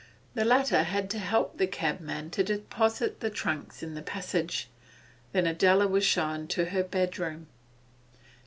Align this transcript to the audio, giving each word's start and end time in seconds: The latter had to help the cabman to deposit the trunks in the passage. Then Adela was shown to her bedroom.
The 0.33 0.45
latter 0.45 0.81
had 0.81 1.11
to 1.11 1.19
help 1.19 1.59
the 1.59 1.67
cabman 1.67 2.31
to 2.31 2.43
deposit 2.43 3.19
the 3.19 3.29
trunks 3.29 3.83
in 3.83 3.93
the 3.93 4.01
passage. 4.01 4.67
Then 5.31 5.45
Adela 5.45 5.87
was 5.87 6.03
shown 6.03 6.47
to 6.47 6.65
her 6.71 6.83
bedroom. 6.83 7.45